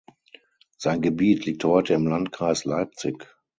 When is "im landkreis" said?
1.93-2.65